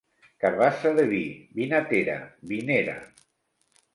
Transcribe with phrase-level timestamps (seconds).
[0.43, 1.19] Carbassa de vi,
[1.59, 2.17] vinatera,
[2.53, 2.97] vinera.